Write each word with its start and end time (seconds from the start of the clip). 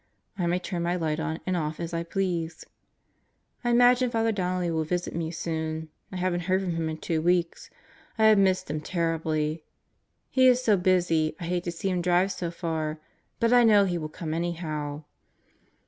I 0.35 0.47
may 0.47 0.57
turn 0.57 0.81
my 0.81 0.95
light 0.95 1.19
on 1.19 1.41
and 1.45 1.55
off 1.55 1.79
as 1.79 1.93
I 1.93 2.01
please. 2.01 2.65
I 3.63 3.69
imagine 3.69 4.09
Father 4.09 4.31
Donnelly 4.31 4.71
will 4.71 4.83
visit 4.83 5.13
me 5.15 5.29
soon. 5.29 5.89
I 6.11 6.15
haven't 6.15 6.39
heard 6.49 6.61
from 6.63 6.71
him 6.71 6.89
in 6.89 6.97
two 6.97 7.21
weeks. 7.21 7.69
I 8.17 8.25
have 8.25 8.39
missed 8.39 8.67
him 8.71 8.81
terribly. 8.81 9.63
He 10.31 10.47
is 10.47 10.59
so 10.63 10.75
busy 10.75 11.35
I 11.39 11.43
hate 11.45 11.65
to 11.65 11.71
see 11.71 11.89
him 11.91 12.01
drive 12.01 12.31
so 12.31 12.49
far; 12.49 12.99
but 13.39 13.53
I 13.53 13.63
know 13.63 13.85
he 13.85 13.99
will 13.99 14.09
come 14.09 14.33
anyhow. 14.33 15.03